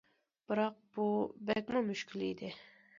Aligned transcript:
بىراق 0.51 0.79
بۇ 0.97 1.07
بەكمۇ 1.51 1.87
مۈشكۈل 1.93 2.29
ئىدى. 2.31 2.55